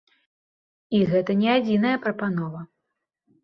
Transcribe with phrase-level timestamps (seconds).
[0.97, 2.61] І гэта не адзіная прапанова.